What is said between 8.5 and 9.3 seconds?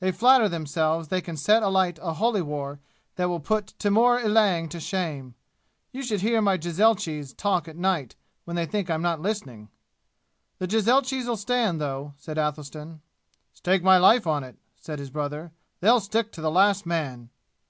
they think I'm not